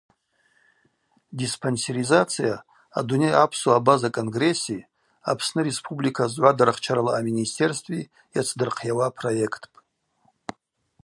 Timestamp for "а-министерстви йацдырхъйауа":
7.17-9.07